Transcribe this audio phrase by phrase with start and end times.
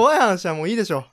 [0.00, 1.04] 怖い話はもういいでしょ。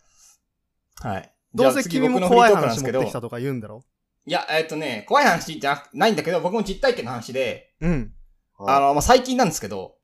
[1.01, 1.31] はい。
[1.53, 3.11] どうせ君も怖い話持ってきた。
[3.13, 3.83] たとか言うんだろ。
[4.25, 8.13] いや、えっとね、怖い話じゃないんだけど、僕も実体験の話で、うん。
[8.59, 9.95] あの、まあ、最近なんですけど、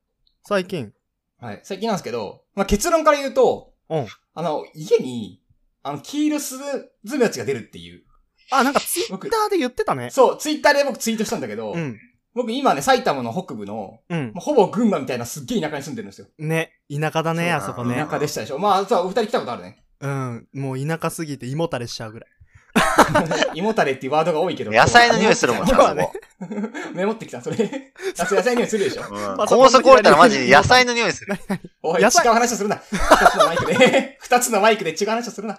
[0.46, 0.92] 最近。
[1.40, 1.60] はい。
[1.62, 4.06] 最近なんですけど、まあ、結論から言うと、うん。
[4.34, 5.42] あの、家に、
[5.82, 6.56] あの、黄色ス
[7.04, 8.04] ズメバチが出るっていう。
[8.50, 10.10] あ、なんかツイッターで言ってたね。
[10.10, 11.98] そう、ツイッターで僕ツイートしたんだけど、うん。
[12.34, 14.40] 僕今ね、埼玉の北部の、うんま。
[14.40, 16.26] あほぼ群馬みたいなすっげえ田舎に住んでるんですよ。
[16.38, 16.72] ね。
[16.90, 18.10] 田舎だね、あそこね田。
[18.10, 18.58] 舎でしたでしょ。
[18.58, 19.84] まあ、そう、お二人来たことあるね。
[20.00, 20.48] うん。
[20.52, 22.28] もう田舎すぎて胃もたれしちゃうぐらい。
[23.54, 24.72] 胃もたれっていうワードが多いけど。
[24.74, 26.46] 野菜の匂いするもんな、そ今日はねこ。
[26.92, 27.92] メモってきた、それ。
[28.18, 29.02] あそう野菜の匂いするでしょ。
[29.08, 31.36] うん高速降りたらマジで野菜の匂いする。
[31.82, 32.82] おい、違う野菜話をするな。
[32.90, 34.18] 二つのマイクで。
[34.20, 35.58] 二つのマイクで違う話をするな。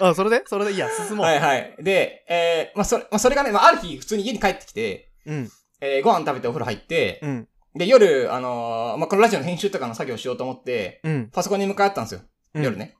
[0.00, 0.42] あ、それで？
[0.46, 1.26] それでいいや、進もう。
[1.26, 1.76] はいはい。
[1.78, 5.50] で、えー、まあ、それ、まあ、それがね、まあ、ある日、普通に家に帰ってきて、うん。
[5.80, 7.48] えー、ご飯食べてお風呂入って、うん。
[7.74, 11.30] で、夜、あのーまあ、このラジオの編集とかの作業をしようと思って、うん。
[11.30, 12.20] パソコンに向かったんですよ。
[12.54, 12.76] うん夜。
[12.76, 12.96] ね。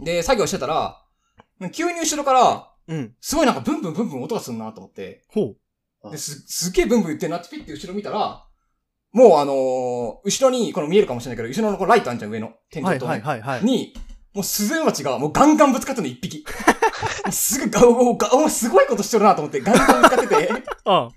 [0.00, 1.02] で、作業してたら、
[1.72, 3.14] 急に後ろから、うん。
[3.20, 5.54] すごいなんかブンブンブンブン音がするなと思って、ほ
[6.04, 6.10] う。
[6.10, 8.46] で、す、すっげえブンブン言ってんなってピッて後ろ見たら、
[9.12, 9.56] もうあのー
[10.24, 12.52] 後ろに、この見えるかもしれないけど、後ろのこのライトあんじゃん、上の。
[12.70, 13.64] 天はい井と、ねはいはいはい。
[13.64, 13.94] に、
[14.34, 16.44] もうスズメバチがもうガンガンぶつかってんの一匹。
[17.32, 20.52] すぐガオガオ、すごいことしてるなと思って、ガンガンぶつかってて。
[20.84, 21.08] あ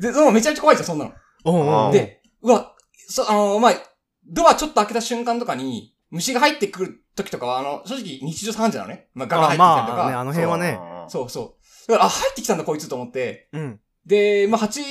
[0.00, 1.12] で、もうめちゃめちゃ怖いじゃん、そんなの。
[1.44, 2.74] おうおうで、うわ、
[3.08, 3.72] そ、あの、まあ、
[4.26, 9.08] ドアちょっと開けた瞬間とかに、虫が入ってくる時とかは、あの、正直日常茶飯事なのね。
[9.14, 9.96] まあ、ガが入ってきたりとか。
[9.96, 10.78] まあね、あの辺はね。
[11.08, 11.56] そうそ
[11.88, 11.88] う。
[11.88, 13.48] だから、あ、入ってきたんだ、こいつと思って。
[13.52, 13.80] うん。
[14.06, 14.82] で、まあ、蜂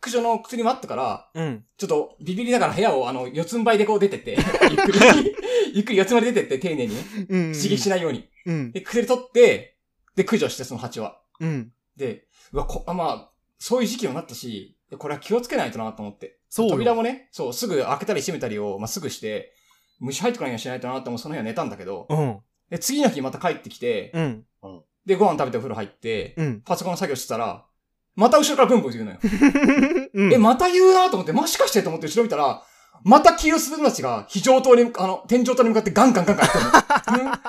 [0.00, 1.64] 駆除の薬もあったから、うん。
[1.76, 4.36] ちょっとビビりながら部屋を、あの、四つん這いでこう出てって、
[4.70, 4.98] ゆっくり、
[5.74, 7.02] ゆっくり四つん這いで出てって、丁寧にね。
[7.28, 7.52] うん。
[7.52, 8.28] 刺激しないように。
[8.46, 8.72] うん。
[8.72, 9.78] で、薬取って、
[10.14, 11.20] で、駆除して、その蜂は。
[11.40, 11.72] うん。
[11.96, 13.29] で、うわ、こ、あまあ、
[13.60, 16.40] そういう時期になったし、これは気をつけないとなと思って。
[16.48, 16.72] そうよ。
[16.72, 19.52] 扉もね、そう、すぐ開けたり閉めたりを、まあ、すぐして、
[20.00, 22.40] 虫入ってこないようにしないとなって思うその日は寝たんだけど、うん。
[22.70, 24.44] で、次の日また帰ってきて、うん。
[25.04, 26.60] で、ご飯食べてお風呂入って、うん。
[26.62, 27.66] パソコンの作業してたら、
[28.16, 29.18] また後ろからブンブン言うのよ。
[30.14, 30.32] うん。
[30.32, 32.62] え、また言うなと思って、もしかしてと思って後ろ見たら、
[33.04, 36.52] また黄色スズメバチが非常灯に、あの、天井灯に向かってガンガンガンガンや
[36.98, 37.30] ってるの。
[37.30, 37.40] うん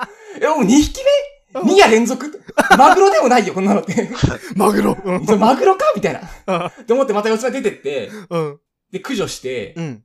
[0.43, 2.41] え、もう2匹目 ?2 夜連続？
[2.77, 4.09] マグロでもないよ、こんなのって。
[4.55, 4.97] マグロ。
[5.03, 5.39] うん。
[5.39, 5.91] マグロか？
[5.95, 6.67] みたいな。
[6.67, 8.59] って思ってまた四つ目出てって、うん。
[8.91, 10.03] で、駆除して、うん。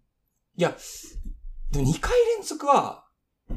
[0.56, 0.76] いや、
[1.72, 3.04] でも2回連続は、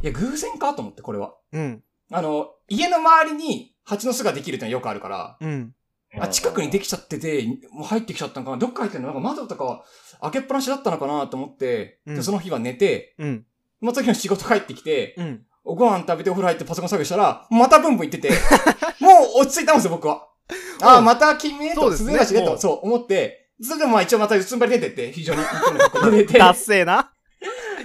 [0.02, 1.36] いや、偶然かと思って、これは。
[1.52, 1.84] うん。
[2.12, 5.74] あの、家の周りに蜂の巣ができるってのはよくあるから、うん。
[6.20, 9.08] あ、近くにできちゃってて、もう入ってきちゃったのかなどっか入ってんの？
[9.10, 9.84] なんか窓とかは
[10.22, 13.46] 開けっぱなしだったのかなと思って、うんで、その日は寝て、うん。
[13.80, 15.46] また次の仕事帰ってきて、うん。
[15.70, 18.30] おご飯食べてお風呂入ってパソコン作業したら、またブンブン言ってて、
[19.00, 20.28] もう落ち着いたんですよ、僕は。
[20.82, 25.42] ああ、また君ね、と、そうですねと、そう思って、それでもまあ一応また四つん這いで出てって、非常に
[26.12, 27.12] 出て、ダッセーな。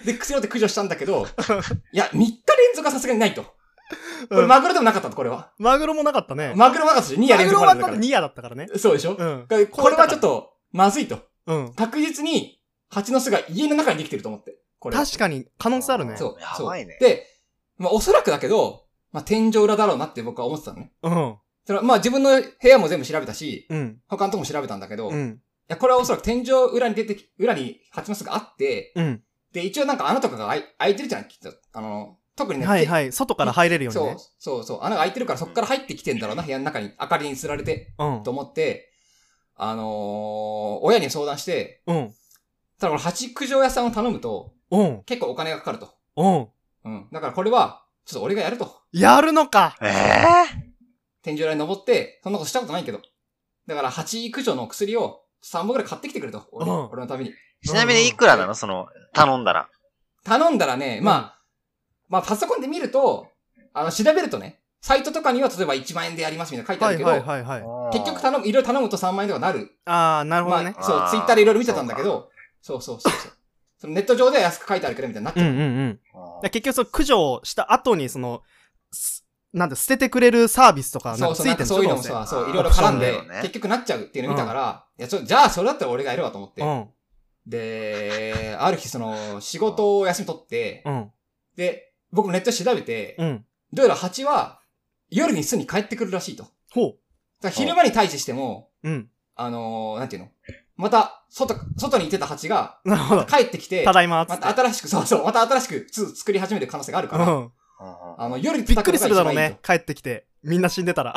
[0.05, 1.27] で、薬をって駆除したんだけど、
[1.93, 2.37] いや、3日連
[2.75, 3.43] 続はさすがにないと。
[3.43, 5.51] これうんマグロでもなかったと、これは。
[5.59, 6.53] マグロもなかったね。
[6.57, 8.69] マグロもなかったし、2夜連マグロだって2夜だったからね。
[8.73, 8.79] ら。
[8.79, 9.15] そうでしょ？
[9.15, 9.47] うん。
[9.71, 11.19] これはちょっと、まずいと。
[11.47, 11.75] うん。
[11.75, 14.57] 確実に、蜂の巣が家の中にできてると思って。
[14.79, 15.05] これは。
[15.05, 16.17] 確かに可能性あるね。
[16.17, 16.41] そう。
[16.41, 17.27] やばいねで、
[17.79, 20.93] まあおそらくだけど、まあ天井裏だろうなって僕は思ってたのね。
[21.03, 21.37] うん。
[21.67, 24.01] それはまあ自分の部屋も全部調べたし、うん。
[24.09, 25.41] 他のとこも調べたんだけど、いうん。
[25.69, 29.23] や、これはおそらく天井裏に出てき、裏に蜂の巣があって、うん。
[29.53, 31.53] で、一応なんか穴とかが開い開いてるじゃん、きっと。
[31.73, 33.13] あの、特にね、はいはい。
[33.13, 34.79] 外から入れるようにそうね。、そうそう。
[34.83, 36.91] 穴が開いてるからそこから入ってきてんだろうな、部屋の中に。
[37.01, 38.31] 明かりにつられて、うんと。
[38.31, 38.91] 思って、
[39.57, 42.13] あのー親に相談して、うん。
[42.81, 45.03] ただこれ蜂駆除屋さんを頼むと、うん。
[45.05, 45.95] 結構お金がかかると。
[46.17, 46.49] うん。
[46.85, 47.09] うん。
[47.13, 48.71] だからこれは、ちょっと俺がやると。
[48.93, 49.77] やるのか。
[49.81, 50.75] ええ
[51.23, 53.01] 天井裏に登って、そんなことしたことないけど。
[53.67, 56.43] だから蜂駆除の薬を3本くらい買ってきてくれと。
[56.53, 57.33] 俺,、うん俺のために。
[57.67, 58.55] ちなみにいくらなの？
[58.55, 59.69] その、頼んだら。
[60.25, 61.39] 頼んだらね、まあ、
[62.09, 63.29] まあパソコンで見ると、
[63.73, 67.99] あの、調べるとね、サイトとかには例えば1万円でやりますみたいな書いてあはいるけど、はいはいはい。
[67.99, 69.71] 結局頼む、いろいろ頼むと3万円とかなる。
[69.87, 70.75] あー、なるほどね。
[70.77, 72.29] まあ、そうあ、ーツイッターでいろいろ見てたんだけど、
[72.61, 73.33] そうそうそうそう。
[73.85, 75.47] そのネット上では安く書いてあるけどみたいになっちゃう。
[75.47, 76.01] うんうんうん。
[76.41, 78.43] で結局その駆除した後にその、
[78.91, 86.63] すなんだ、捨ててくれるサービスとかなんそうそう、なんかかついてるんそういうのもさ、そう、いろいろ絡んでね結局なっちゃうっていうの見たから、いや、ちょ、じゃあそれだったら俺がやるわと思って。
[86.63, 86.89] うん。
[87.47, 91.13] で、ある日その、仕事を休み取って、うん。
[91.57, 93.45] で、僕もネットで調べて、うん。
[93.73, 94.61] どうやら蜂は
[95.11, 96.45] 夜に巣に帰ってくるらしいと。
[96.45, 96.97] だかほ
[97.43, 98.89] ら昼間に対峙しても、う。
[98.89, 99.11] うん。
[99.37, 100.29] あのー、なんていうの？
[100.77, 103.25] また、外、外にいてた蜂がなるほど。
[103.25, 104.39] 帰ってきて、ただいまま。
[104.39, 107.53] た新しく、そうそう、また新しく巣作り始める可能性があるから、うん。
[108.19, 109.59] あの、夜にびっくりするだろう叩ね。
[109.63, 110.27] 帰ってきて。
[110.43, 111.15] みんな死んでたら。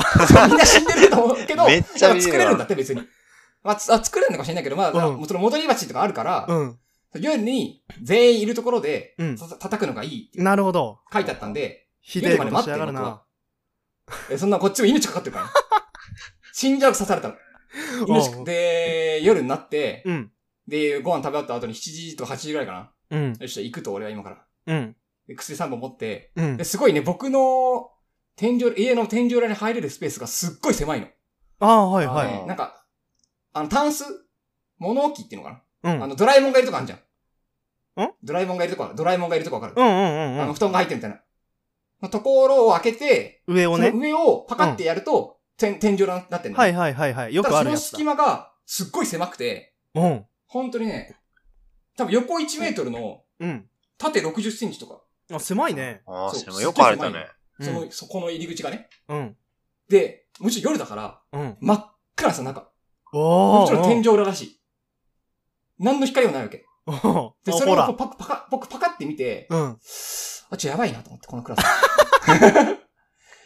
[0.47, 3.01] みんな死んでると思うけど、 めっちゃ作れるんだって別に。
[3.63, 6.79] まあ、つあ作れるのかもしれないけど、まあ、うんもちろん戻り鉢とかあるから、うん。
[7.15, 10.99] 夜に全員いるところで、うんた叩くのがいいってなるほど。
[11.11, 13.23] 書いてあったんで、ひでえことしやがるな。
[14.29, 15.51] えそんなこっちも命かかってるからね。
[16.53, 17.35] 死んじゃう刺されたの。
[18.07, 20.31] 命おうで、夜になって、うん。
[20.67, 22.91] で、ご飯食べ終わった後に7時とか8時ぐらいかな。
[23.11, 23.27] うん。
[23.29, 24.45] よっしゃ、行くと俺は今から。
[24.67, 24.95] うん。
[25.27, 26.63] で薬3本持って、うんで、。
[26.63, 27.91] すごいね、僕の
[28.35, 31.07] 天井、家の天井裏に入れるスペースがすっごい狭いの。
[31.59, 32.29] ああ、はいはあい。
[32.29, 32.85] ーなんか、
[33.53, 34.03] あの、タンス？
[34.77, 36.03] 物置っていうのかな、うん。
[36.03, 36.99] あの、ドラえもんがいるとこあるじゃん。
[38.05, 38.11] ん？
[38.23, 38.93] ドラえもんがいるとこ。
[38.95, 40.53] ドラえもんがいるとこわかる、うんうんうんあの、うん。
[40.53, 41.21] 布団が入ってるみたいな。
[42.03, 44.01] のところを開けて、上をねその。
[44.01, 46.57] 上をパカってやると、天天井裏になってんの。
[46.57, 47.35] はいはいはいはい。
[47.35, 48.03] よくあるやつだただその隙。
[48.03, 50.25] 間がすっごい狭くて、うん。
[50.45, 51.17] 本当にね、
[51.97, 53.67] 多分横1メートルのうん。
[53.97, 55.01] 縦60センチとか、
[55.31, 56.01] あ、狭いね。
[56.05, 57.27] ああ、そうそれもよくあれたね。
[57.59, 58.87] その、うんそこの入り口がね。
[59.09, 59.35] うん。
[59.89, 61.57] で、もちろん夜だから、うん。
[61.59, 62.69] 真っ暗さ、中。
[63.13, 63.61] おー。
[63.61, 64.61] もちろん天井裏だし。
[65.79, 66.65] 何の光もないわけ。
[66.85, 67.95] おーで、それをこう。
[67.97, 69.77] パパカ、僕パカって見て、うん。
[70.49, 71.63] あ、ちょ、やばいなと思って、この暗さ。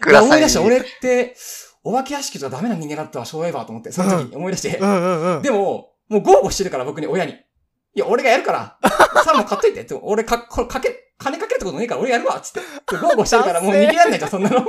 [0.01, 0.25] ください。
[0.25, 1.35] 思い出した、俺って、
[1.83, 4.85] お化け屋敷とかダメな人間だったわ、そういえばと思って、その時に思い出してう。
[4.85, 5.41] んうんうん。
[5.41, 7.33] でも、もう豪語してるから、僕に、親に。
[7.33, 8.77] いや、俺がやるから、
[9.23, 9.81] サーモン買っといて。
[9.81, 12.59] って俺か、これかけ、金かけるってことねえから、俺やるわ、つって。
[12.59, 14.59] で豪語してるから、 もう逃げられないじゃん、そんなの。
[14.61, 14.63] い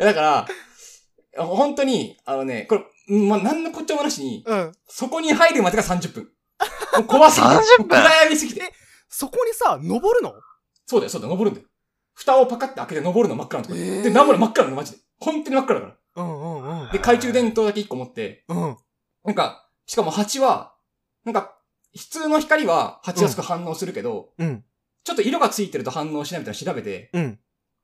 [0.00, 0.20] やだか
[1.36, 4.72] ら、本当に、あのね、これ、うんまあ、何のこっちゃもなしに、うん。
[4.86, 6.24] そこに入るまでが30分。
[6.96, 7.54] もう怖すぎて。
[7.54, 8.72] 30分暗闇すぎて。
[9.08, 10.34] そこにさ、登るの？
[10.86, 11.68] そうだよ、そうだよ、登るんだよ。
[12.14, 13.96] 蓋をパカって開けて登るの真っ暗なところで。
[13.96, 14.98] えーで、登るの真っ暗なの、マジで。
[15.20, 16.22] 本当に真っ暗だから。
[16.22, 16.90] うんうんうん。
[16.90, 18.76] で、懐中電灯だけ1個持って、うん。
[19.24, 20.74] なんか、しかも蜂は、
[21.24, 21.56] なんか、
[21.96, 24.64] 普通の光は蜂はすぐ反応するけど、うん。
[25.04, 27.38] ちょっと色がついてると反応しないみたいなの調べて、うん。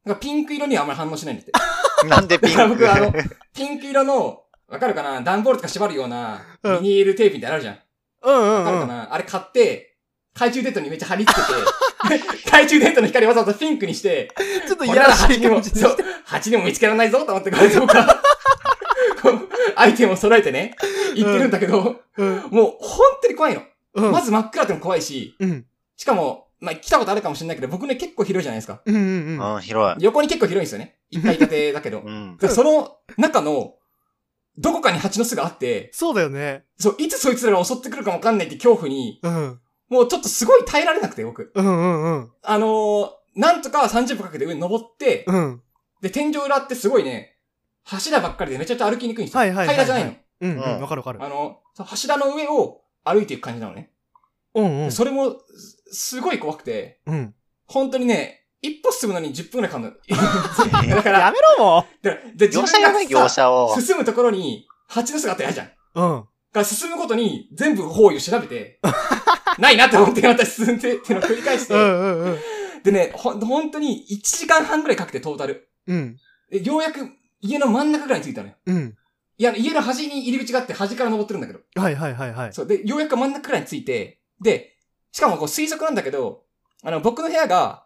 [0.05, 1.53] なんかピンク色にはあんまり反応しないんだって。
[2.07, 5.23] なんでピンだから僕あのクピンク色の、わかるかな？
[5.23, 7.79] 段ボールとか縛るような、うんビニールテープみたいなのあるじゃん。
[8.23, 8.89] うんうんわかるかうん。
[8.89, 9.15] な？
[9.15, 9.94] あれ買って、
[10.35, 14.31] 懐中電灯にめっちゃ貼り付けて、 懐中電灯の光わざわざピンクにして、
[14.67, 18.23] ちょっといこれならやらしい蜂にも、そう感じにして。、蜂にも見つけられないぞと思って、これとか、
[19.77, 20.77] アイテムを揃えてね、
[21.15, 22.37] 言ってるんだけど、うん。
[22.51, 23.63] もう本当に怖いの。
[23.95, 24.13] うん。
[24.13, 25.67] まず真っ暗って怖いし、うん。
[25.97, 28.81] しかも、まあ、来たことあるかもしれないけど、僕ね、結構広いじゃないですか。
[28.85, 29.55] うんうんうん。
[29.55, 30.05] うん、広い。
[30.05, 30.97] 横に結構広いんですよね。
[31.11, 32.11] 一階建てだけどう。
[32.11, 32.37] ん。
[32.39, 33.75] でその中の、
[34.57, 36.65] どこかに蜂の巣があって、そうだよね。
[36.79, 39.61] そう、いつそいつらが襲ってくるかもわかんないって恐怖に、うん。
[39.95, 41.53] もうちょっとすごい耐えられなくて、僕。
[41.55, 42.33] うんうんうん。
[42.43, 45.63] あのー、なんとか30分かけて上に登って、うん。
[46.03, 47.37] で、天井裏ってすごいね、
[47.85, 49.41] 柱ばっかりでめちゃくちゃ歩きにくいんですよ。
[49.41, 50.17] はいはいはいはい平らじゃないの。
[50.41, 50.77] うんうん。
[50.77, 51.23] うんわかるわかる。
[51.23, 53.93] あの、柱の上を歩いていく感じなのね。
[54.55, 54.85] うんうん。
[54.87, 57.35] でそれも、すすごい怖くて、うん。
[57.67, 60.97] 本当にね、一歩進むのに10分くらいかかるの。
[60.97, 63.81] だから、やめろもでで自業者やね、分が業さ者を。
[63.81, 65.71] 進むところに、蜂の巣があったら嫌じゃん。
[65.95, 66.25] うん。
[66.55, 68.81] から進むことに全部方位を調べて、
[69.59, 72.39] ないなって思ってまた進んでっていうのを繰り返して、うんうんうん。
[72.85, 75.69] でね、ほん、本当に1時間半くらいかけてトータル。
[75.89, 76.17] うん。
[76.51, 77.11] でようやく
[77.41, 78.55] 家の真ん中くらいに着いたのよ。
[78.67, 78.97] うん。
[79.37, 81.61] いや、家の端に入り口があって端から登ってるんだけど。
[81.75, 82.53] はいはいはいはい。
[82.53, 82.67] そう。
[82.67, 84.77] で、ようやく真ん中くらいに着いて、で、
[85.11, 86.45] しかもこう推測なんだけど、
[86.85, 87.85] あの、僕の部屋が、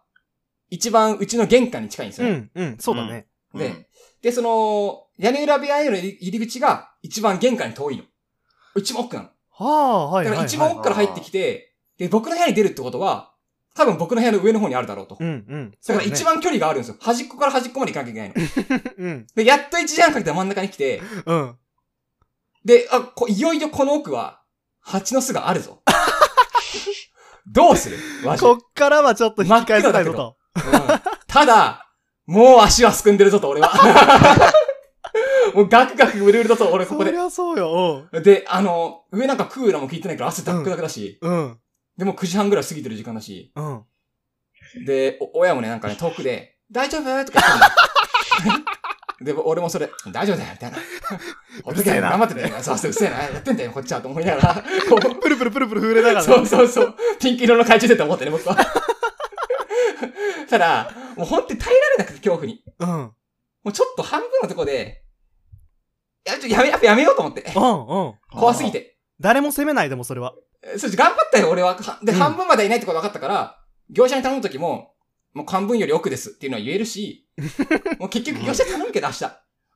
[0.69, 2.51] 一番うちの玄関に近いんですよね。
[2.53, 2.77] うんうん。
[2.77, 3.25] そうだね。
[3.55, 3.85] でうん
[4.21, 8.03] で、その、屋根裏部屋への入り口が一番玄関に遠いの。
[8.75, 9.29] 一番奥なの。
[9.51, 10.25] はあ、はい。
[10.25, 13.33] だから一番奥から入ってきて、で、僕の部屋に出るってことは、
[13.75, 15.17] 多分僕の部屋の上の方にあるだろうと。
[15.19, 15.71] うんうん。
[15.71, 16.35] だから一番。
[16.35, 16.95] 番距離があるんですよ。
[16.99, 18.83] 端っこから端っこまで行かなきゃいけないの。
[18.97, 19.27] うん。
[19.35, 21.55] で、やっと1時間かけて真ん中に来て、うん。
[22.65, 24.41] で、あ、こいよいよこの奥は、
[24.81, 25.81] 蜂の巣があるぞ。
[27.51, 27.97] どうする？
[28.23, 30.37] マジでこっからはちょっと引き返せないぞと。
[30.55, 30.61] うん
[31.27, 31.85] ただ、
[32.25, 33.71] もう足はすくんでるぞと、俺は。
[35.53, 37.11] もうガクガクうるうるだと、俺ここで。
[37.11, 38.07] そりゃそうよ。
[38.21, 41.57] で、あの、上なんかクーラーも効いてないから汗ダックダクだし、うん。
[41.97, 43.83] でも9時半ぐらい過ぎてる時間だし、うん。
[44.85, 47.25] で、お親もね、なんかね、 遠くで、大丈夫？
[47.25, 47.41] とか
[48.45, 48.63] 言って
[49.21, 50.77] で、俺もそれ、大丈夫だよ、みたいな。
[51.63, 52.53] ほっとけ頑張ってね。
[52.61, 53.17] そうそう、うっせえな。
[53.17, 54.63] やってんだよ、こっちは、と思いながら。
[54.89, 56.23] こ うプルプルプルプル震えながら。
[56.23, 56.95] そうそうそう。
[57.19, 58.55] ピンク色の懐中電灯持ってね、僕は。
[60.49, 62.63] ただ、もう本当に耐えられなくて、恐怖に。
[62.79, 62.87] うん。
[62.89, 63.13] も
[63.65, 64.98] うちょっと半分のとこで、い
[66.33, 67.41] や、ちょ、やめ、やっぱやめようと思って。
[67.55, 68.13] うんうん。
[68.31, 68.97] 怖すぎて。
[69.19, 70.33] 誰も責めないでもそれは。
[70.63, 71.75] えそう、頑張ったよ、俺は。
[71.75, 73.59] はで、うん半分までいないってこと分かったから、
[73.89, 74.93] 業者に頼むときも、
[75.33, 77.27] もう半分より奥ですっていうのは言えるし、
[77.99, 79.25] もう結局業者頼むけど、明日。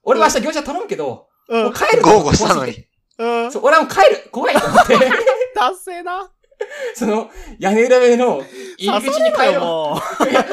[0.03, 1.53] 俺は明日業者頼むけど、う。
[1.57, 3.51] もうん帰る豪語したのに怖すぎてうん。
[3.51, 4.97] そう、俺はもう帰る怖いと思って、
[5.55, 6.31] 達成な。
[6.95, 7.29] その、
[7.59, 8.43] 屋根裏上の
[8.77, 10.29] 入り口に帰ろもう。
[10.29, 10.49] いや、帰、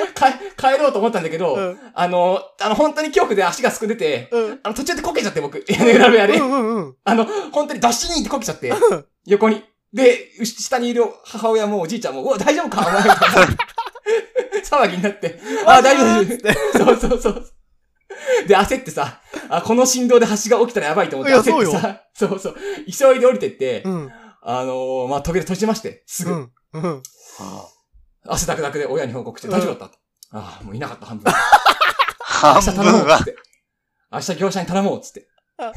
[0.56, 1.58] 帰ろうと思ったんだけど、う。
[1.58, 1.78] うん。
[1.94, 4.60] あの、あの、本当に恐怖で足がすくんでて、うん。
[4.62, 6.34] あの、途中でこけちゃって僕、屋根裏部屋で。
[6.34, 6.96] うんうんうん。
[7.04, 8.72] あの、本当にダッシュにってこけちゃって、
[9.26, 9.62] 横に。
[9.92, 13.02] で、う下にいる母親もおじいちゃんも、うわ、大丈夫かお前。
[14.62, 16.78] 騒ぎになって、あ、大丈夫。
[16.78, 17.44] そうそうそう。
[18.46, 22.56] で、焦ってさ、あ、この振動で橋が起きたらやばいと思って焦ってさ、そうそう。
[22.86, 24.12] 急いで降りてって、うん。
[24.42, 26.52] あのー、まあ、扉閉じまして、すぐ、うん。
[26.72, 27.02] うん。
[28.26, 29.96] 汗だくだくで親に報告して、大丈夫だった？
[30.38, 31.24] ああ、もういなかった、半分。
[31.30, 31.32] 明
[32.52, 33.24] 半日頼もう、分はつっ。
[33.24, 33.36] て。
[34.12, 35.28] 明日業者に頼もう、つって
[35.58, 35.72] あ。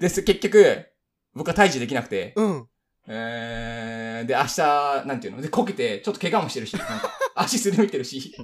[0.00, 0.86] です、結局、
[1.34, 2.68] 僕は退治できなくて、うん。
[3.06, 5.42] えー、で、明日、なんていうの？
[5.42, 8.34] で、こけて、ちょっと怪我もしてるし、なんか、 足すりむいてるし。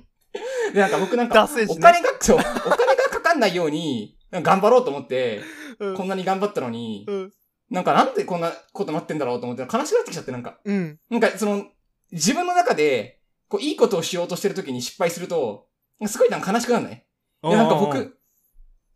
[0.75, 5.41] で、なんか僕なんか、ねお金が、そう、お金がかかんないように、頑張ろうと思って、
[5.79, 7.33] うんこんなに頑張ったのに、うん。
[7.71, 10.59] なんかなんでこんなことなってんだろうと思って、悲しくなってきちゃって、なんか。
[10.65, 10.99] うん。
[11.09, 11.67] なんか、その、
[12.11, 15.69] 自分の中で、こう、いいことをしようとしてる時に失敗すると、
[16.07, 17.07] すごいなんか悲しくなるね。
[17.43, 18.19] で、なんかうん、僕、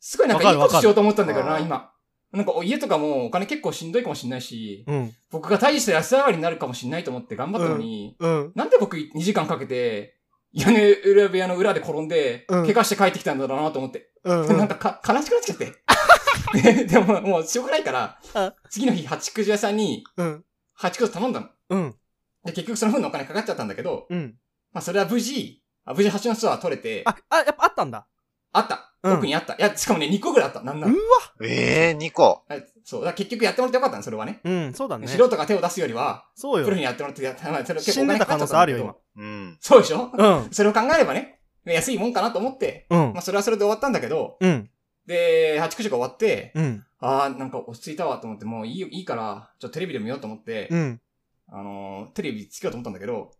[0.01, 1.91] すごいなんかいいことしようと思ったんだけどな、うん今。
[2.33, 5.13] なんか家とかもお金結構しんどいかもしんないし、うん。
[5.31, 8.53] 僕が大して安上がりになるかもしんないと思って頑張ったのに、うん。
[8.57, 10.17] なんで僕2時間かけて、
[10.53, 14.11] 屋根裏部屋の裏で転んで、うん怪我して帰ってきたんだろうなと思って。
[14.25, 14.59] うん。
[14.59, 15.73] なんかか悲しくなっちゃって。
[16.55, 20.45] で でも、もうしょうがないからあ、次の日、八九屋さんに、うん。
[20.75, 21.49] 八九頼んだの。
[21.71, 21.97] うん。
[22.45, 24.37] で、結局その分のお金かかっちゃったんだけど、うん。
[24.73, 28.07] まあそれは無事、あ無事蜂の巣は取れて、ああ、あ、やっぱあったんだ。
[28.59, 28.91] った。
[29.03, 29.53] うん奥にあった。
[29.53, 30.63] いや、しかもね、2個ぐらいあった。
[30.63, 31.01] なんならうわ。
[31.43, 32.45] ええー、2個。
[32.49, 33.01] あそう。
[33.03, 34.41] だから結局やってもらってよかったの、それはね。
[34.45, 35.07] うん、そうだね。
[35.07, 36.65] 素人が手を出すよりは、そうよ。
[36.65, 38.95] プロにやってもらってやったら、それ死んでた可能性あるよ、今。
[39.17, 39.59] うん。
[39.61, 40.11] そうでしょ？
[40.17, 40.49] うん。
[40.53, 43.21] それを考えればね、安いもんかなと思って、うんまあ。
[43.21, 44.71] それはそれで終わったんだけど、うん。
[45.07, 46.85] で、八九時が終わって、うん。
[47.01, 51.01] ああ、なんか落ち着いたわと思って、もういいよ、いいから、ちょっとテレビで見ようと思って、うん。
[51.49, 53.33] あのー、テレビつけようと思ったんだけど、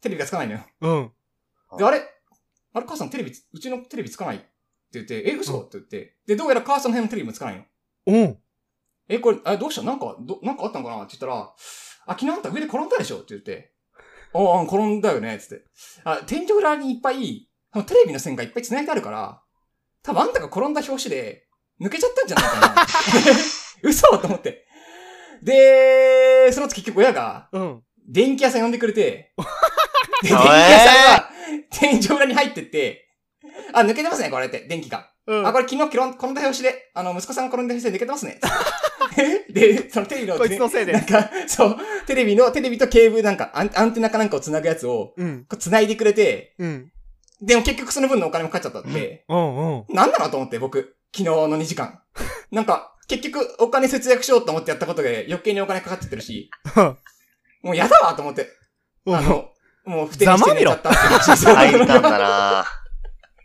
[0.00, 0.60] テレビがつかないのよ。
[0.80, 0.90] う
[1.76, 1.78] ん。
[1.78, 2.02] で、あれ？
[2.72, 4.46] あれ母さんテレビつ、うちのテレビつかないって
[4.92, 5.60] 言って、え、嘘？
[5.60, 7.64] って言って、で、どうやら母さんの辺のテレビもつかないの。
[8.06, 8.38] うん。
[9.08, 9.82] え、これ、あどうした？
[9.82, 11.02] なんか、ど、なんかあったのかな？
[11.02, 11.54] って言ったら、あ、
[12.08, 13.16] 昨日あんた上で転んだでしょ？
[13.16, 13.72] って言って、
[14.32, 15.64] ああ、転んだよね、つって。
[16.04, 17.48] あ、天井裏にいっぱい、
[17.86, 19.42] テレビの線がいっぱい繋いであるから、
[20.02, 21.46] 多分あんたが転んだ拍子で、
[21.80, 22.86] 抜けちゃったんじゃないかな。
[23.82, 24.66] 嘘と思って。
[25.42, 27.82] で、その後結局親が、うん。
[28.06, 29.32] 電気屋さん呼んでくれて、
[30.22, 31.30] で、えー電気屋さんが、
[31.70, 33.08] 天井裏に入ってって、
[33.72, 35.10] あ、抜けてますね、これって、電気が。
[35.26, 35.46] うん。
[35.46, 38.40] あ、これ昨日転んだ拍子で、あの、息子さんが転んだ拍子で抜けてますね。
[39.50, 41.76] で、そのテレビの、こいつのせいでなんか、そう、
[42.06, 45.44] テレビの、テレビとケーブルなんか、アンアンテナかなんかを繋ぐやつを、うん。
[45.48, 46.92] こう繋いでくれて、うん。
[47.42, 49.78] でも結局その分のお金もかかっちゃったって、うん。
[49.78, 49.94] うん。
[49.94, 52.00] なんなのと思って、僕、昨日の2時間。
[52.50, 56.48] なんか、結局お金節約しようと思ってやったことで余計にお金かかっちゃってるし、
[57.62, 58.48] もうやだわと思って、
[59.04, 59.50] うんあの、
[59.84, 62.66] もう不定にして寝ちゃったって入ったんだな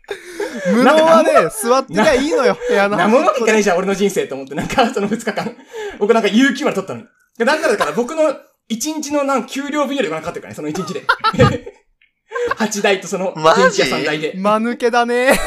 [0.72, 2.96] 無能はね、座ってりゃいいのよ、部屋の。
[2.96, 5.56] なものわけいかないじゃん、俺の人生と思って、なんか、その2日間。
[5.98, 7.06] 僕なんか有給まで取ったのに。
[7.38, 8.36] でなんならだから僕の1
[8.68, 11.02] 日のなんか給料分よりお金かかってるからね、その1日で。
[12.56, 14.32] 8台とその、電気屋さん代で。
[14.36, 15.38] 間抜けだね。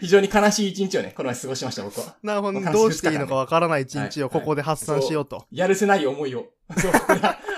[0.00, 2.16] 非常に悲しい一日をね、この前過ごしました、僕は。
[2.22, 2.58] なるほど。
[2.58, 5.46] わかるどうしていいのかわからない一日をはいここで発散しようと。
[5.50, 6.46] やるせない思いを。
[6.76, 6.92] そう。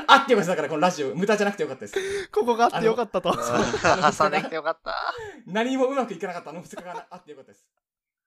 [0.07, 2.29] あってよかっただから、このラジオ、無駄じゃなくてよかったです。
[2.33, 3.31] ここがあってよかったと。
[3.33, 4.13] ぁ。
[4.19, 4.95] 挟んできてよかった。
[5.47, 7.65] 何もうまくいかなかったあの2日があってよかったです。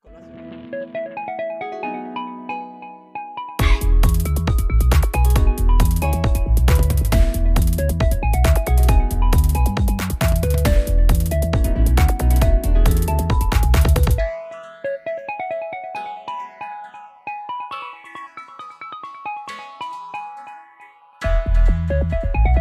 [0.03, 1.20] このラジオ
[21.91, 22.60] Música